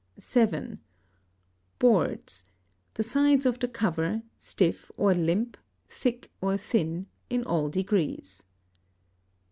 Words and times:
(7) 0.17 0.79
Boards, 1.77 2.45
the 2.95 3.03
sides 3.03 3.45
of 3.45 3.59
the 3.59 3.67
cover, 3.67 4.23
stiff 4.35 4.89
or 4.97 5.13
limp, 5.13 5.57
thick 5.89 6.31
or 6.41 6.57
thin, 6.57 7.05
in 7.29 7.43
all 7.43 7.69
degrees. 7.69 8.45